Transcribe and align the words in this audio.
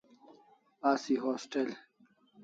Asi 0.91 1.13
hostel 1.23 1.69